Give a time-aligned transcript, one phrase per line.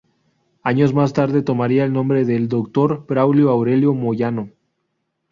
[0.63, 4.49] Años más tarde tomaría el nombre del doctor Braulio Aurelio Moyano.